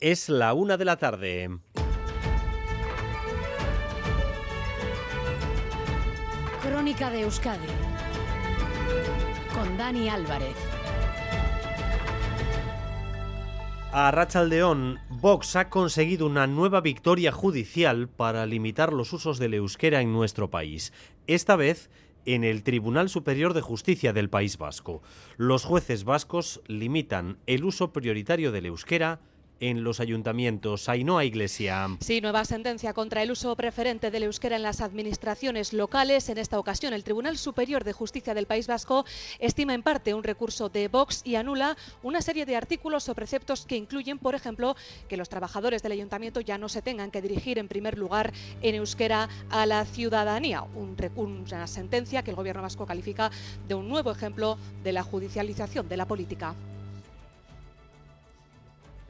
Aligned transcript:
Es 0.00 0.28
la 0.28 0.54
una 0.54 0.76
de 0.76 0.84
la 0.84 0.96
tarde. 0.96 1.58
Crónica 6.62 7.10
de 7.10 7.22
Euskadi 7.22 7.66
con 9.52 9.76
Dani 9.76 10.08
Álvarez. 10.08 10.54
A 13.90 14.12
Rachaldeón, 14.12 15.00
Vox 15.08 15.56
ha 15.56 15.68
conseguido 15.68 16.26
una 16.26 16.46
nueva 16.46 16.80
victoria 16.80 17.32
judicial 17.32 18.08
para 18.08 18.46
limitar 18.46 18.92
los 18.92 19.12
usos 19.12 19.40
del 19.40 19.54
euskera 19.54 20.00
en 20.00 20.12
nuestro 20.12 20.48
país. 20.48 20.92
Esta 21.26 21.56
vez 21.56 21.90
en 22.24 22.44
el 22.44 22.62
Tribunal 22.62 23.08
Superior 23.08 23.52
de 23.52 23.62
Justicia 23.62 24.12
del 24.12 24.30
País 24.30 24.58
Vasco. 24.58 25.02
Los 25.38 25.64
jueces 25.64 26.04
vascos 26.04 26.60
limitan 26.68 27.38
el 27.46 27.64
uso 27.64 27.92
prioritario 27.92 28.52
del 28.52 28.66
euskera 28.66 29.20
en 29.60 29.84
los 29.84 30.00
ayuntamientos. 30.00 30.88
Ainhoa 30.88 31.24
Iglesia. 31.24 31.88
Sí, 32.00 32.20
nueva 32.20 32.44
sentencia 32.44 32.92
contra 32.92 33.22
el 33.22 33.30
uso 33.30 33.54
preferente 33.56 34.10
del 34.10 34.24
euskera 34.24 34.56
en 34.56 34.62
las 34.62 34.80
administraciones 34.80 35.72
locales. 35.72 36.28
En 36.28 36.38
esta 36.38 36.58
ocasión, 36.58 36.92
el 36.92 37.04
Tribunal 37.04 37.38
Superior 37.38 37.84
de 37.84 37.92
Justicia 37.92 38.34
del 38.34 38.46
País 38.46 38.66
Vasco 38.66 39.04
estima 39.38 39.74
en 39.74 39.82
parte 39.82 40.14
un 40.14 40.24
recurso 40.24 40.68
de 40.68 40.88
Vox 40.88 41.22
y 41.24 41.34
anula 41.34 41.76
una 42.02 42.22
serie 42.22 42.46
de 42.46 42.56
artículos 42.56 43.08
o 43.08 43.14
preceptos 43.14 43.66
que 43.66 43.76
incluyen, 43.76 44.18
por 44.18 44.34
ejemplo, 44.34 44.76
que 45.08 45.16
los 45.16 45.28
trabajadores 45.28 45.82
del 45.82 45.92
ayuntamiento 45.92 46.40
ya 46.40 46.58
no 46.58 46.68
se 46.68 46.82
tengan 46.82 47.10
que 47.10 47.22
dirigir 47.22 47.58
en 47.58 47.68
primer 47.68 47.98
lugar 47.98 48.32
en 48.62 48.74
euskera 48.74 49.28
a 49.50 49.66
la 49.66 49.84
ciudadanía. 49.84 50.62
Un, 50.62 50.96
una 51.16 51.66
sentencia 51.66 52.22
que 52.22 52.30
el 52.30 52.36
Gobierno 52.36 52.62
vasco 52.62 52.86
califica 52.86 53.30
de 53.66 53.74
un 53.74 53.88
nuevo 53.88 54.10
ejemplo 54.10 54.58
de 54.82 54.92
la 54.92 55.02
judicialización 55.02 55.88
de 55.88 55.96
la 55.96 56.06
política 56.06 56.54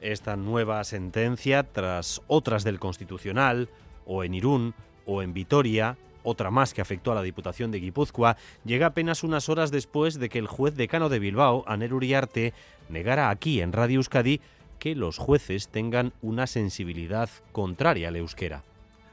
esta 0.01 0.37
nueva 0.37 0.83
sentencia 0.85 1.63
tras 1.63 2.23
otras 2.27 2.65
del 2.65 2.79
Constitucional, 2.79 3.69
o 4.07 4.25
en 4.25 4.35
Irún, 4.35 4.75
o 5.07 5.23
en 5.23 5.33
Vitoria, 5.33 5.97
otra 6.23 6.51
más 6.51 6.75
que 6.75 6.81
afectó 6.81 7.13
a 7.13 7.15
la 7.15 7.23
Diputación 7.23 7.71
de 7.71 7.81
Guipúzcoa, 7.81 8.37
llega 8.65 8.87
apenas 8.87 9.23
unas 9.25 9.49
horas 9.49 9.71
después 9.71 10.19
de 10.19 10.29
que 10.29 10.39
el 10.39 10.47
juez 10.47 10.75
decano 10.75 11.09
de 11.09 11.19
Bilbao, 11.19 11.65
Aner 11.67 11.95
Uriarte, 11.95 12.53
negara 12.89 13.31
aquí 13.31 13.61
en 13.61 13.73
Radio 13.73 13.97
Euskadi 13.97 14.41
que 14.79 14.95
los 14.95 15.19
jueces 15.19 15.69
tengan 15.69 16.13
una 16.23 16.47
sensibilidad 16.47 17.29
contraria 17.53 18.09
al 18.09 18.17
euskera. 18.17 18.63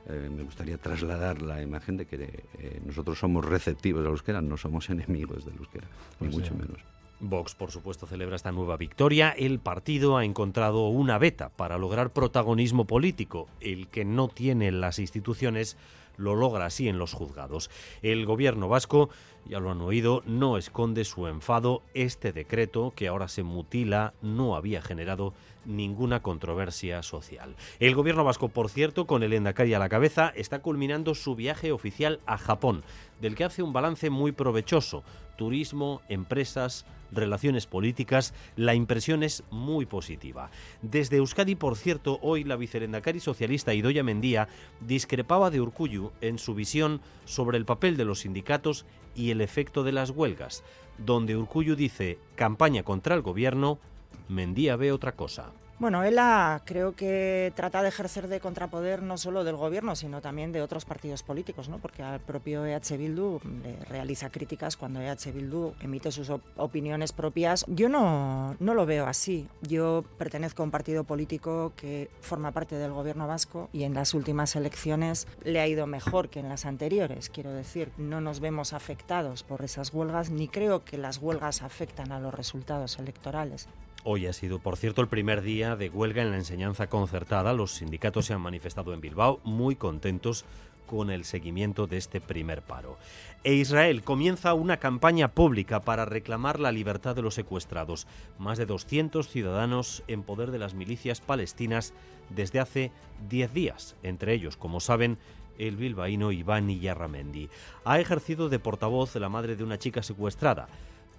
Eh, 0.07 0.29
me 0.29 0.43
gustaría 0.43 0.77
trasladar 0.77 1.41
la 1.41 1.61
imagen 1.61 1.97
de 1.97 2.05
que 2.05 2.15
eh, 2.59 2.81
nosotros 2.85 3.17
somos 3.17 3.43
receptivos 3.43 4.01
al 4.01 4.11
euskera, 4.11 4.41
no 4.41 4.57
somos 4.57 4.89
enemigos 4.89 5.45
del 5.45 5.55
euskera, 5.55 5.87
ni 6.19 6.27
pues 6.27 6.33
mucho 6.33 6.53
menos. 6.53 6.77
Vox, 7.19 7.55
por 7.55 7.71
supuesto, 7.71 8.07
celebra 8.07 8.35
esta 8.35 8.51
nueva 8.51 8.77
victoria. 8.77 9.31
El 9.31 9.59
partido 9.59 10.17
ha 10.17 10.25
encontrado 10.25 10.87
una 10.89 11.17
beta 11.17 11.49
para 11.49 11.77
lograr 11.77 12.11
protagonismo 12.11 12.85
político. 12.85 13.47
El 13.61 13.87
que 13.87 14.05
no 14.05 14.27
tiene 14.27 14.71
las 14.71 14.99
instituciones 14.99 15.77
lo 16.17 16.35
logra 16.35 16.65
así 16.65 16.87
en 16.87 16.97
los 16.97 17.13
juzgados. 17.13 17.69
El 18.01 18.25
gobierno 18.25 18.67
vasco, 18.67 19.09
ya 19.45 19.59
lo 19.59 19.71
han 19.71 19.81
oído, 19.81 20.23
no 20.25 20.57
esconde 20.57 21.05
su 21.05 21.27
enfado. 21.27 21.81
Este 21.93 22.33
decreto, 22.33 22.93
que 22.95 23.07
ahora 23.07 23.27
se 23.27 23.43
mutila, 23.43 24.13
no 24.21 24.55
había 24.55 24.81
generado 24.81 25.33
ninguna 25.65 26.21
controversia 26.21 27.01
social. 27.03 27.55
El 27.79 27.95
gobierno 27.95 28.23
vasco, 28.23 28.49
por 28.49 28.69
cierto, 28.69 29.05
con 29.07 29.23
el 29.23 29.33
Endacari 29.33 29.73
a 29.73 29.79
la 29.79 29.89
cabeza, 29.89 30.31
está 30.35 30.59
culminando 30.61 31.15
su 31.15 31.35
viaje 31.35 31.71
oficial 31.71 32.19
a 32.25 32.37
Japón, 32.37 32.83
del 33.19 33.35
que 33.35 33.45
hace 33.45 33.63
un 33.63 33.73
balance 33.73 34.09
muy 34.09 34.31
provechoso. 34.31 35.03
Turismo, 35.37 36.01
empresas, 36.07 36.85
relaciones 37.15 37.65
políticas, 37.67 38.33
la 38.55 38.75
impresión 38.75 39.23
es 39.23 39.43
muy 39.49 39.85
positiva. 39.85 40.49
Desde 40.81 41.17
Euskadi, 41.17 41.55
por 41.55 41.75
cierto, 41.75 42.19
hoy 42.21 42.43
la 42.43 42.55
vicerendacari 42.55 43.19
socialista 43.19 43.73
Idoya 43.73 44.03
Mendía 44.03 44.47
discrepaba 44.81 45.49
de 45.49 45.61
Urcuyu 45.61 46.11
en 46.21 46.37
su 46.37 46.53
visión 46.53 47.01
sobre 47.25 47.57
el 47.57 47.65
papel 47.65 47.97
de 47.97 48.05
los 48.05 48.19
sindicatos 48.19 48.85
y 49.15 49.31
el 49.31 49.41
efecto 49.41 49.83
de 49.83 49.91
las 49.91 50.09
huelgas, 50.09 50.63
donde 50.97 51.35
Urcuyu 51.35 51.75
dice 51.75 52.19
campaña 52.35 52.83
contra 52.83 53.15
el 53.15 53.21
gobierno, 53.21 53.79
Mendía 54.27 54.75
ve 54.75 54.91
otra 54.91 55.13
cosa. 55.13 55.51
Bueno, 55.77 56.05
ella 56.05 56.61
creo 56.63 56.95
que 56.95 57.51
trata 57.53 57.83
de 57.83 57.89
ejercer 57.89 58.29
de 58.29 58.39
contrapoder 58.39 59.03
no 59.03 59.17
solo 59.17 59.43
del 59.43 59.57
gobierno, 59.57 59.97
sino 59.97 60.21
también 60.21 60.53
de 60.53 60.61
otros 60.61 60.85
partidos 60.85 61.21
políticos, 61.21 61.67
¿no? 61.67 61.79
porque 61.79 62.01
al 62.01 62.21
propio 62.21 62.65
EH 62.65 62.95
Bildu 62.97 63.41
le 63.61 63.75
realiza 63.89 64.29
críticas 64.29 64.77
cuando 64.77 65.01
EH 65.01 65.33
Bildu 65.33 65.73
emite 65.81 66.13
sus 66.13 66.31
opiniones 66.55 67.11
propias. 67.11 67.65
Yo 67.67 67.89
no, 67.89 68.55
no 68.61 68.73
lo 68.73 68.85
veo 68.85 69.05
así. 69.05 69.49
Yo 69.61 70.05
pertenezco 70.17 70.63
a 70.63 70.65
un 70.65 70.71
partido 70.71 71.03
político 71.03 71.73
que 71.75 72.09
forma 72.21 72.51
parte 72.51 72.75
del 72.75 72.93
gobierno 72.93 73.27
vasco 73.27 73.69
y 73.73 73.83
en 73.83 73.93
las 73.93 74.13
últimas 74.13 74.55
elecciones 74.55 75.27
le 75.43 75.59
ha 75.59 75.67
ido 75.67 75.87
mejor 75.87 76.29
que 76.29 76.39
en 76.39 76.47
las 76.47 76.65
anteriores. 76.65 77.29
Quiero 77.29 77.51
decir, 77.51 77.91
no 77.97 78.21
nos 78.21 78.39
vemos 78.39 78.71
afectados 78.71 79.43
por 79.43 79.61
esas 79.61 79.93
huelgas, 79.93 80.29
ni 80.29 80.47
creo 80.47 80.85
que 80.85 80.97
las 80.97 81.17
huelgas 81.17 81.61
afectan 81.63 82.13
a 82.13 82.19
los 82.21 82.33
resultados 82.33 82.97
electorales. 82.97 83.67
Hoy 84.07 84.27
ha 84.27 84.33
sido, 84.33 84.59
por 84.59 84.77
cierto, 84.77 85.01
el 85.01 85.07
primer 85.07 85.41
día 85.41 85.75
de 85.75 85.89
huelga 85.89 86.21
en 86.21 86.29
la 86.29 86.37
enseñanza 86.37 86.85
concertada. 86.85 87.53
Los 87.53 87.71
sindicatos 87.71 88.27
se 88.27 88.35
han 88.35 88.41
manifestado 88.41 88.93
en 88.93 89.01
Bilbao 89.01 89.39
muy 89.43 89.75
contentos 89.75 90.45
con 90.85 91.09
el 91.09 91.25
seguimiento 91.25 91.87
de 91.87 91.97
este 91.97 92.21
primer 92.21 92.61
paro. 92.61 92.99
E 93.43 93.55
Israel 93.55 94.03
comienza 94.03 94.53
una 94.53 94.77
campaña 94.77 95.29
pública 95.29 95.81
para 95.81 96.05
reclamar 96.05 96.59
la 96.59 96.71
libertad 96.71 97.15
de 97.15 97.23
los 97.23 97.33
secuestrados. 97.33 98.05
Más 98.37 98.59
de 98.59 98.67
200 98.67 99.27
ciudadanos 99.27 100.03
en 100.07 100.21
poder 100.21 100.51
de 100.51 100.59
las 100.59 100.75
milicias 100.75 101.19
palestinas 101.19 101.91
desde 102.29 102.59
hace 102.59 102.91
10 103.27 103.53
días, 103.55 103.95
entre 104.03 104.35
ellos, 104.35 104.55
como 104.55 104.81
saben, 104.81 105.17
el 105.57 105.77
bilbaíno 105.77 106.31
Iván 106.31 106.69
Iyarramendi. 106.69 107.49
Ha 107.85 107.99
ejercido 107.99 108.49
de 108.49 108.59
portavoz 108.59 109.15
la 109.15 109.29
madre 109.29 109.55
de 109.55 109.63
una 109.63 109.79
chica 109.79 110.03
secuestrada 110.03 110.67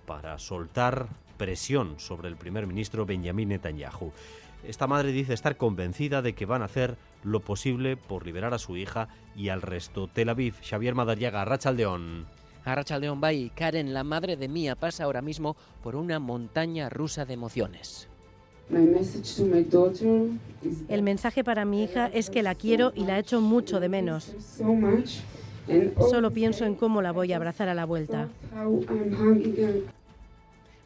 para 0.07 0.39
soltar 0.39 1.09
presión 1.37 1.95
sobre 1.99 2.29
el 2.29 2.37
primer 2.37 2.67
ministro 2.67 3.07
Benjamin 3.07 3.51
Netanyahu. 3.51 4.13
Esta 4.67 4.87
madre 4.87 5.13
dice 5.13 5.35
estar 5.35 5.57
convencida 5.57 6.23
de 6.23 6.35
que 6.35 6.47
van 6.47 6.63
a 6.63 6.67
hacer 6.67 6.97
lo 7.23 7.41
posible 7.41 7.97
por 7.97 8.27
liberar 8.27 8.55
a 8.55 8.59
su 8.59 8.77
hija 8.77 9.09
y 9.37 9.49
al 9.49 9.63
resto. 9.63 10.09
Tel 10.09 10.29
Aviv, 10.29 10.55
Xavier 10.63 10.95
Madariaga, 10.95 11.45
Rachaldeón. 11.45 12.27
Arrachaldeón 12.65 13.21
Bay, 13.21 13.53
Karen, 13.55 13.95
la 13.95 14.03
madre 14.03 14.37
de 14.37 14.49
Mía, 14.49 14.75
pasa 14.75 15.05
ahora 15.05 15.23
mismo 15.23 15.57
por 15.83 15.95
una 15.95 16.19
montaña 16.19 16.89
rusa 16.89 17.25
de 17.25 17.35
emociones. 17.35 18.09
El 20.89 21.03
mensaje 21.03 21.45
para 21.45 21.65
mi 21.65 21.85
hija 21.85 22.09
es 22.09 22.31
que 22.31 22.43
la 22.43 22.57
quiero 22.57 22.93
y 22.97 23.05
la 23.05 23.21
echo 23.21 23.41
mucho 23.41 23.79
de 23.79 23.89
menos. 23.89 24.35
Solo 26.11 26.33
pienso 26.33 26.65
en 26.65 26.75
cómo 26.75 27.03
la 27.03 27.13
voy 27.13 27.33
a 27.33 27.37
abrazar 27.37 27.69
a 27.69 27.75
la 27.75 27.85
vuelta. 27.85 28.29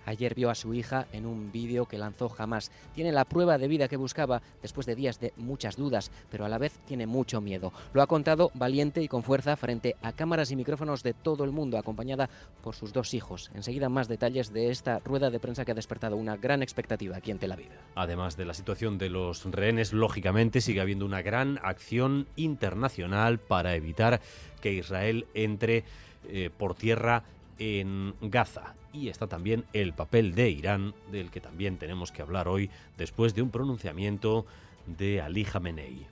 Ayer 0.07 0.35
vio 0.35 0.51
a 0.51 0.55
su 0.55 0.75
hija 0.75 1.07
en 1.13 1.27
un 1.27 1.53
vídeo 1.53 1.87
que 1.87 1.99
lanzó 1.99 2.29
jamás. 2.29 2.71
Tiene 2.95 3.13
la 3.13 3.25
prueba 3.25 3.59
de 3.59 3.69
vida 3.69 3.89
que 3.89 3.97
buscaba 3.97 4.43
después 4.63 4.87
de 4.87 4.95
días 4.95 5.21
de 5.21 5.33
muchas 5.37 5.77
dudas, 5.77 6.11
pero 6.31 6.45
a 6.45 6.49
la 6.49 6.59
vez 6.59 6.79
tiene 6.87 7.07
mucho 7.07 7.41
miedo. 7.41 7.73
Lo 7.93 8.03
ha 8.03 8.07
contado 8.07 8.51
valiente 8.55 9.03
y 9.03 9.09
con 9.09 9.23
fuerza 9.23 9.57
frente 9.57 9.97
a 10.03 10.13
cámaras 10.13 10.51
y 10.51 10.57
micrófonos 10.57 11.03
de 11.03 11.15
todo 11.15 11.45
el 11.45 11.53
mundo, 11.53 11.79
acompañada 11.79 12.29
por 12.63 12.75
sus 12.75 12.93
dos 12.93 13.15
hijos. 13.15 13.51
Enseguida 13.55 13.89
más 13.89 14.09
detalles 14.09 14.53
de 14.53 14.71
esta 14.71 14.99
rueda 15.01 15.31
de 15.31 15.41
prensa 15.41 15.65
que 15.65 15.73
ha 15.73 15.75
despertado 15.75 16.17
una 16.17 16.37
gran 16.37 16.63
expectativa 16.63 17.17
aquí 17.17 17.31
en 17.31 17.39
Tel 17.39 17.53
Aviv. 17.53 17.71
Además 17.95 18.37
de 18.37 18.45
la 18.45 18.55
situación 18.55 18.99
de 18.99 19.11
los 19.11 19.45
rehenes, 19.45 19.93
lógicamente 19.93 20.61
sigue 20.61 20.81
habiendo 20.81 21.05
una 21.05 21.23
gran 21.23 21.59
acción 21.63 22.27
internacional 22.37 23.39
para 23.39 23.75
evitar 23.75 24.21
que 24.61 24.73
Israel 24.73 25.27
entre 25.35 25.85
eh, 26.29 26.51
por 26.57 26.75
tierra 26.75 27.25
en 27.61 28.15
Gaza. 28.21 28.75
Y 28.93 29.09
está 29.09 29.29
también 29.29 29.65
el 29.73 29.93
papel 29.93 30.35
de 30.35 30.51
Irán, 30.51 30.95
del 31.13 31.31
que 31.31 31.41
también 31.41 31.77
tenemos 31.77 32.11
que 32.11 32.23
hablar 32.23 32.49
hoy, 32.49 32.71
después 32.99 33.37
de 33.37 33.43
un 33.43 33.51
pronunciamiento 33.51 34.47
de 34.87 35.21
Ali 35.21 35.45
Khamenei. 35.45 36.07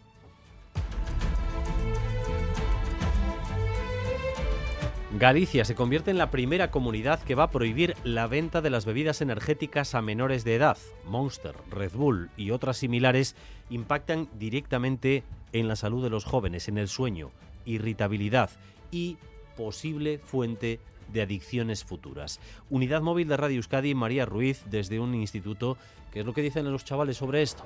Galicia 5.19 5.65
se 5.65 5.75
convierte 5.75 6.11
en 6.11 6.19
la 6.19 6.31
primera 6.31 6.71
comunidad 6.71 7.23
que 7.23 7.35
va 7.35 7.45
a 7.45 7.51
prohibir 7.51 7.97
la 8.05 8.27
venta 8.27 8.61
de 8.61 8.69
las 8.69 8.85
bebidas 8.85 9.23
energéticas 9.23 9.95
a 9.95 10.03
menores 10.03 10.45
de 10.45 10.55
edad. 10.55 10.77
Monster, 11.07 11.55
Red 11.71 11.93
Bull 11.93 12.29
y 12.37 12.51
otras 12.51 12.77
similares 12.77 13.35
impactan 13.71 14.29
directamente 14.39 15.25
en 15.55 15.67
la 15.67 15.77
salud 15.77 16.05
de 16.05 16.11
los 16.11 16.25
jóvenes, 16.25 16.69
en 16.69 16.77
el 16.77 16.89
sueño, 16.89 17.31
irritabilidad 17.65 18.51
y 18.91 19.17
posible 19.57 20.19
fuente 20.19 20.79
de 21.13 21.23
adicciones 21.23 21.85
futuras. 21.85 22.41
Unidad 22.71 23.03
móvil 23.03 23.29
de 23.29 23.37
Radio 23.37 23.57
Euskadi, 23.57 23.95
María 23.95 24.27
Ruiz, 24.27 24.63
desde 24.71 25.01
un 25.01 25.15
instituto. 25.15 25.77
¿Qué 26.13 26.21
es 26.21 26.27
lo 26.27 26.35
que 26.35 26.43
dicen 26.43 26.71
los 26.71 26.85
chavales 26.85 27.17
sobre 27.17 27.43
esto? 27.43 27.65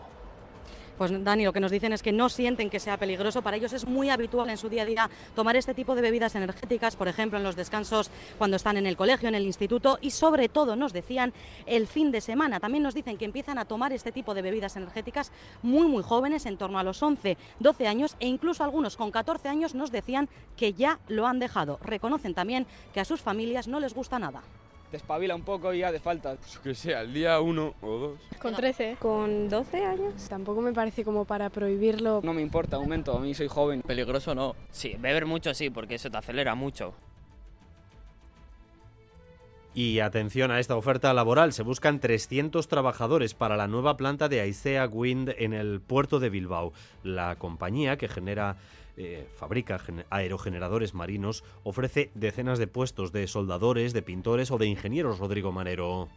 Pues 1.02 1.24
Dani, 1.24 1.44
lo 1.44 1.52
que 1.52 1.58
nos 1.58 1.72
dicen 1.72 1.92
es 1.92 2.00
que 2.00 2.12
no 2.12 2.28
sienten 2.28 2.70
que 2.70 2.78
sea 2.78 2.96
peligroso. 2.96 3.42
Para 3.42 3.56
ellos 3.56 3.72
es 3.72 3.88
muy 3.88 4.08
habitual 4.08 4.48
en 4.50 4.56
su 4.56 4.68
día 4.68 4.82
a 4.82 4.86
día 4.86 5.10
tomar 5.34 5.56
este 5.56 5.74
tipo 5.74 5.96
de 5.96 6.00
bebidas 6.00 6.36
energéticas, 6.36 6.94
por 6.94 7.08
ejemplo, 7.08 7.38
en 7.38 7.42
los 7.42 7.56
descansos 7.56 8.08
cuando 8.38 8.56
están 8.56 8.76
en 8.76 8.86
el 8.86 8.96
colegio, 8.96 9.28
en 9.28 9.34
el 9.34 9.44
instituto 9.44 9.98
y 10.00 10.12
sobre 10.12 10.48
todo 10.48 10.76
nos 10.76 10.92
decían 10.92 11.32
el 11.66 11.88
fin 11.88 12.12
de 12.12 12.20
semana. 12.20 12.60
También 12.60 12.84
nos 12.84 12.94
dicen 12.94 13.18
que 13.18 13.24
empiezan 13.24 13.58
a 13.58 13.64
tomar 13.64 13.92
este 13.92 14.12
tipo 14.12 14.32
de 14.32 14.42
bebidas 14.42 14.76
energéticas 14.76 15.32
muy 15.60 15.88
muy 15.88 16.04
jóvenes, 16.04 16.46
en 16.46 16.56
torno 16.56 16.78
a 16.78 16.84
los 16.84 17.02
11, 17.02 17.36
12 17.58 17.88
años 17.88 18.14
e 18.20 18.28
incluso 18.28 18.62
algunos 18.62 18.96
con 18.96 19.10
14 19.10 19.48
años 19.48 19.74
nos 19.74 19.90
decían 19.90 20.28
que 20.56 20.72
ya 20.72 21.00
lo 21.08 21.26
han 21.26 21.40
dejado. 21.40 21.80
Reconocen 21.82 22.32
también 22.32 22.64
que 22.94 23.00
a 23.00 23.04
sus 23.04 23.20
familias 23.20 23.66
no 23.66 23.80
les 23.80 23.92
gusta 23.92 24.20
nada 24.20 24.44
te 24.92 24.98
espabila 24.98 25.34
un 25.34 25.42
poco 25.42 25.72
y 25.72 25.78
ya 25.78 25.90
de 25.90 25.98
falta. 25.98 26.36
Pues 26.36 26.58
que 26.58 26.74
sea, 26.74 27.00
el 27.00 27.14
día 27.14 27.40
uno 27.40 27.74
o 27.80 27.90
dos. 27.96 28.20
Con 28.38 28.54
13. 28.54 28.98
Con 29.00 29.48
12 29.48 29.84
años. 29.86 30.28
Tampoco 30.28 30.60
me 30.60 30.74
parece 30.74 31.02
como 31.02 31.24
para 31.24 31.48
prohibirlo. 31.48 32.20
No 32.22 32.34
me 32.34 32.42
importa, 32.42 32.76
aumento, 32.76 33.16
a 33.16 33.20
mí 33.20 33.32
soy 33.32 33.48
joven. 33.48 33.80
Peligroso 33.80 34.34
no. 34.34 34.54
Sí, 34.70 34.96
beber 35.00 35.24
mucho 35.24 35.54
sí, 35.54 35.70
porque 35.70 35.94
eso 35.94 36.10
te 36.10 36.18
acelera 36.18 36.54
mucho. 36.54 36.92
Y 39.74 40.00
atención 40.00 40.50
a 40.50 40.60
esta 40.60 40.76
oferta 40.76 41.14
laboral, 41.14 41.54
se 41.54 41.62
buscan 41.62 41.98
300 41.98 42.68
trabajadores 42.68 43.32
para 43.32 43.56
la 43.56 43.68
nueva 43.68 43.96
planta 43.96 44.28
de 44.28 44.40
Aisea 44.40 44.86
Wind 44.86 45.34
en 45.38 45.54
el 45.54 45.80
puerto 45.80 46.20
de 46.20 46.28
Bilbao. 46.28 46.74
La 47.02 47.36
compañía 47.36 47.96
que 47.96 48.08
genera 48.08 48.58
eh, 48.98 49.26
fabrica 49.36 49.80
aerogeneradores 50.10 50.92
marinos, 50.92 51.44
ofrece 51.62 52.10
decenas 52.14 52.58
de 52.58 52.66
puestos 52.66 53.10
de 53.10 53.26
soldadores, 53.26 53.94
de 53.94 54.02
pintores 54.02 54.50
o 54.50 54.58
de 54.58 54.66
ingenieros, 54.66 55.18
Rodrigo 55.18 55.50
Manero 55.50 56.10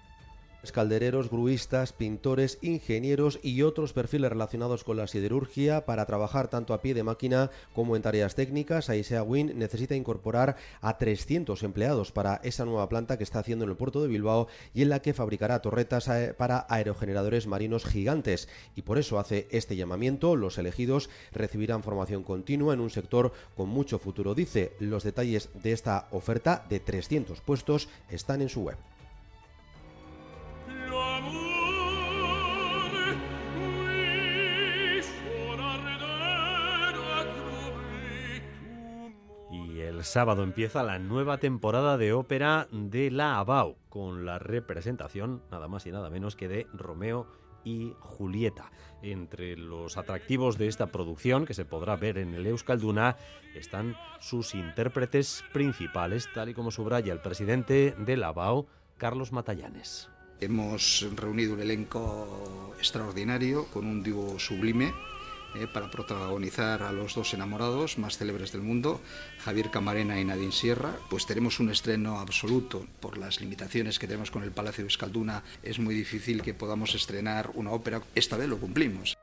caldereros, 0.71 1.29
gruistas, 1.29 1.93
pintores, 1.93 2.57
ingenieros 2.61 3.39
y 3.43 3.61
otros 3.61 3.93
perfiles 3.93 4.29
relacionados 4.29 4.83
con 4.83 4.97
la 4.97 5.07
siderurgia 5.07 5.85
para 5.85 6.05
trabajar 6.05 6.47
tanto 6.47 6.73
a 6.73 6.81
pie 6.81 6.93
de 6.93 7.03
máquina 7.03 7.51
como 7.73 7.95
en 7.95 8.01
tareas 8.01 8.35
técnicas. 8.35 8.89
Aisea 8.89 9.23
Wind 9.23 9.53
necesita 9.55 9.95
incorporar 9.95 10.55
a 10.81 10.97
300 10.97 11.63
empleados 11.63 12.11
para 12.11 12.41
esa 12.43 12.65
nueva 12.65 12.89
planta 12.89 13.17
que 13.17 13.23
está 13.23 13.39
haciendo 13.39 13.65
en 13.65 13.71
el 13.71 13.77
puerto 13.77 14.01
de 14.01 14.07
Bilbao 14.07 14.47
y 14.73 14.81
en 14.81 14.89
la 14.89 15.01
que 15.01 15.13
fabricará 15.13 15.61
torretas 15.61 16.09
para 16.37 16.65
aerogeneradores 16.69 17.47
marinos 17.47 17.85
gigantes. 17.85 18.47
Y 18.75 18.83
por 18.83 18.97
eso 18.97 19.19
hace 19.19 19.47
este 19.51 19.75
llamamiento. 19.75 20.35
Los 20.35 20.57
elegidos 20.57 21.09
recibirán 21.31 21.83
formación 21.83 22.23
continua 22.23 22.73
en 22.73 22.79
un 22.79 22.89
sector 22.89 23.33
con 23.55 23.69
mucho 23.69 23.99
futuro. 23.99 24.35
Dice, 24.35 24.73
los 24.79 25.03
detalles 25.03 25.49
de 25.53 25.71
esta 25.71 26.07
oferta 26.11 26.65
de 26.69 26.79
300 26.79 27.41
puestos 27.41 27.89
están 28.09 28.41
en 28.41 28.49
su 28.49 28.61
web. 28.61 28.77
Sábado 40.03 40.43
empieza 40.43 40.83
la 40.83 40.99
nueva 40.99 41.37
temporada 41.37 41.97
de 41.97 42.13
ópera 42.13 42.67
de 42.71 43.11
la 43.11 43.39
ABAU, 43.39 43.77
con 43.89 44.25
la 44.25 44.39
representación 44.39 45.41
nada 45.51 45.67
más 45.67 45.85
y 45.85 45.91
nada 45.91 46.09
menos 46.09 46.35
que 46.35 46.47
de 46.47 46.67
Romeo 46.73 47.27
y 47.63 47.93
Julieta. 47.99 48.71
Entre 49.01 49.57
los 49.57 49.97
atractivos 49.97 50.57
de 50.57 50.67
esta 50.67 50.87
producción, 50.87 51.45
que 51.45 51.53
se 51.53 51.65
podrá 51.65 51.95
ver 51.95 52.17
en 52.17 52.33
el 52.33 52.45
Euskalduna, 52.47 53.17
están 53.55 53.95
sus 54.19 54.55
intérpretes 54.55 55.43
principales, 55.51 56.29
tal 56.33 56.49
y 56.49 56.53
como 56.53 56.71
subraya 56.71 57.11
el 57.11 57.21
presidente 57.21 57.95
de 57.97 58.17
la 58.17 58.27
ABAU, 58.27 58.67
Carlos 58.97 59.31
Matallanes. 59.31 60.09
Hemos 60.39 61.07
reunido 61.15 61.53
un 61.53 61.61
elenco 61.61 62.73
extraordinario 62.77 63.65
con 63.73 63.85
un 63.85 64.03
dúo 64.03 64.37
sublime 64.37 64.93
eh, 65.55 65.67
para 65.67 65.89
protagonizar 65.89 66.83
a 66.83 66.91
los 66.91 67.15
dos 67.15 67.33
enamorados 67.33 67.97
más 67.97 68.17
célebres 68.17 68.51
del 68.51 68.61
mundo, 68.61 69.01
Javier 69.39 69.71
Camarena 69.71 70.19
y 70.19 70.25
Nadine 70.25 70.51
Sierra. 70.51 70.95
Pues 71.09 71.25
tenemos 71.25 71.59
un 71.59 71.69
estreno 71.69 72.19
absoluto. 72.19 72.85
Por 72.99 73.17
las 73.17 73.41
limitaciones 73.41 73.99
que 73.99 74.07
tenemos 74.07 74.31
con 74.31 74.43
el 74.43 74.51
Palacio 74.51 74.83
de 74.83 74.89
Escalduna, 74.89 75.43
es 75.63 75.79
muy 75.79 75.95
difícil 75.95 76.41
que 76.41 76.53
podamos 76.53 76.95
estrenar 76.95 77.51
una 77.53 77.71
ópera. 77.71 78.01
Esta 78.15 78.37
vez 78.37 78.49
lo 78.49 78.57
cumplimos. 78.57 79.15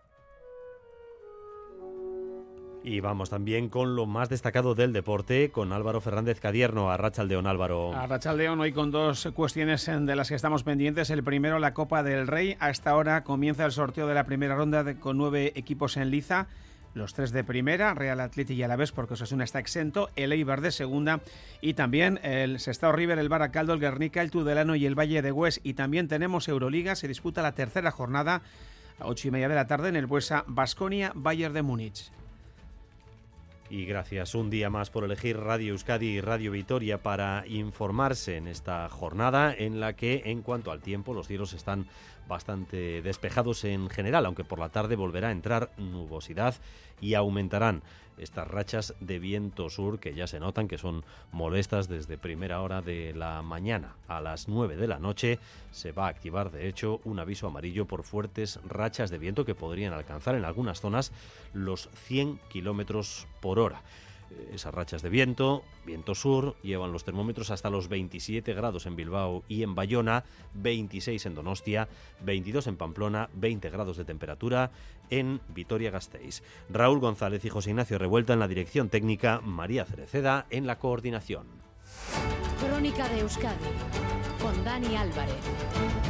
Y 2.85 2.99
vamos 2.99 3.31
también 3.31 3.69
con 3.69 3.95
lo 3.95 4.07
más 4.07 4.29
destacado 4.29 4.75
del 4.75 4.93
deporte, 4.93 5.51
con 5.51 5.73
Álvaro 5.73 6.01
Fernández 6.01 6.41
Cadierno, 6.41 6.91
a 6.91 6.97
Rachaldeón 6.97 7.47
Álvaro. 7.47 7.95
A 7.95 8.09
Rachaldeón 8.09 8.59
hoy 8.59 8.73
con 8.73 8.91
dos 8.91 9.29
cuestiones 9.35 9.87
de 9.87 10.17
las 10.17 10.29
que 10.29 10.35
estamos 10.35 10.65
pendientes. 10.65 11.11
El 11.11 11.23
primero, 11.23 11.61
la 11.61 11.75
Copa 11.75 12.03
del 12.03 12.27
Rey. 12.27 12.57
A 12.59 12.71
esta 12.71 12.97
hora 12.97 13.23
comienza 13.23 13.65
el 13.65 13.71
sorteo 13.71 14.09
de 14.09 14.15
la 14.15 14.27
primera 14.27 14.57
ronda 14.57 14.95
con 14.97 15.17
nueve 15.17 15.53
equipos 15.55 15.97
en 15.97 16.11
liza. 16.11 16.49
Los 16.95 17.15
tres 17.15 17.31
de 17.31 17.45
primera, 17.45 17.95
Real 17.95 18.21
Atleti 18.21 18.55
y 18.55 18.63
Alavés, 18.65 18.93
porque 18.93 19.15
Osasuna 19.15 19.45
está 19.45 19.61
exento, 19.61 20.11
el 20.15 20.33
Eibar 20.33 20.61
de 20.61 20.73
segunda 20.73 21.21
y 21.63 21.73
también 21.73 22.19
el 22.23 22.59
Sestao 22.59 22.93
River, 22.93 23.19
el 23.19 23.31
Baracaldo, 23.31 23.73
el 23.73 23.81
Guernica, 23.81 24.21
el 24.21 24.31
Tudelano 24.31 24.75
y 24.75 24.85
el 24.85 24.99
Valle 24.99 25.23
de 25.23 25.33
Hues. 25.33 25.61
Y 25.63 25.75
también 25.75 26.09
tenemos 26.09 26.49
Euroliga, 26.49 26.97
se 26.97 27.09
disputa 27.09 27.41
la 27.41 27.53
tercera 27.53 27.93
jornada 27.93 28.43
a 28.99 29.07
ocho 29.07 29.29
y 29.29 29.31
media 29.31 29.49
de 29.49 29.55
la 29.55 29.67
tarde 29.67 29.89
en 29.89 29.97
el 29.97 30.07
Buesa 30.07 30.45
Basconia, 30.49 31.13
Bayern 31.15 31.55
de 31.55 31.63
Múnich. 31.63 32.11
Y 33.73 33.87
gracias 33.87 34.35
un 34.35 34.51
día 34.51 34.69
más 34.69 34.91
por 34.91 35.03
elegir 35.03 35.39
Radio 35.39 35.73
Euskadi 35.73 36.09
y 36.09 36.21
Radio 36.21 36.51
Vitoria 36.53 37.03
para 37.03 37.47
informarse 37.47 38.37
en 38.37 38.47
esta 38.47 38.87
jornada 38.91 39.55
en 39.57 39.81
la 39.81 39.95
que, 39.95 40.25
en 40.27 40.43
cuanto 40.43 40.73
al 40.73 40.83
tiempo, 40.83 41.15
los 41.15 41.27
cielos 41.27 41.55
están 41.55 41.87
bastante 42.29 43.01
despejados 43.01 43.65
en 43.65 43.89
general, 43.89 44.27
aunque 44.27 44.45
por 44.45 44.59
la 44.59 44.69
tarde 44.69 44.95
volverá 44.95 45.29
a 45.29 45.33
entrar 45.33 45.71
nubosidad 45.79 46.57
y 47.01 47.15
aumentarán 47.15 47.83
estas 48.19 48.49
rachas 48.49 48.95
de 49.01 49.19
viento 49.19 49.71
sur 49.71 50.01
que 50.01 50.15
ya 50.15 50.27
se 50.27 50.41
notan 50.41 50.69
que 50.69 50.79
son 50.79 51.05
molestas 51.31 51.89
desde 51.89 52.19
primera 52.19 52.61
hora 52.61 52.83
de 52.83 53.13
la 53.15 53.43
mañana. 53.43 53.97
A 54.09 54.21
las 54.21 54.49
9 54.49 54.77
de 54.77 54.89
la 54.89 54.99
noche 54.99 55.39
se 55.71 55.93
va 55.93 56.07
a 56.07 56.11
activar 56.11 56.51
de 56.51 56.69
hecho 56.69 57.01
un 57.05 57.19
aviso 57.19 57.47
amarillo 57.47 57.87
por 57.87 58.03
fuertes 58.03 58.61
rachas 58.65 59.11
de 59.11 59.19
viento 59.19 59.45
que 59.45 59.55
podrían 59.55 59.93
alcanzar 59.93 60.35
en 60.35 60.45
algunas 60.45 60.81
zonas 60.81 61.13
los 61.53 61.89
100 62.07 62.39
kilómetros 62.49 63.27
por 63.41 63.59
hora. 63.59 63.83
Esas 64.53 64.75
rachas 64.75 65.03
de 65.03 65.09
viento, 65.09 65.63
viento 65.87 66.15
sur, 66.15 66.57
llevan 66.63 66.93
los 66.93 67.05
termómetros 67.05 67.51
hasta 67.51 67.71
los 67.71 67.89
27 67.89 68.53
grados 68.55 68.87
en 68.87 68.97
Bilbao 68.97 69.45
y 69.49 69.63
en 69.63 69.75
Bayona, 69.75 70.25
26 70.55 71.27
en 71.27 71.35
Donostia, 71.35 71.89
22 72.21 72.67
en 72.67 72.77
Pamplona, 72.77 73.31
20 73.35 73.71
grados 73.71 73.97
de 73.97 74.05
temperatura 74.05 74.71
en 75.11 75.41
Vitoria-Gasteiz. 75.49 76.43
Raúl 76.69 77.01
González 77.01 77.45
y 77.45 77.49
José 77.49 77.71
Ignacio 77.71 77.99
Revuelta 77.99 78.33
en 78.33 78.41
la 78.41 78.49
dirección 78.49 78.89
técnica, 78.89 79.41
María 79.41 79.85
Cereceda 79.85 80.47
en 80.51 80.67
la 80.67 80.79
coordinación. 80.79 81.47
Crónica 82.61 83.09
de 83.09 83.21
Euskadi 83.21 83.57
con 84.41 84.65
Dani 84.65 84.97
Álvarez. 84.97 86.02